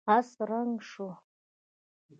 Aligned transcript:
آس 0.15 0.29
ړنګ 0.49 0.75
شو. 0.89 1.07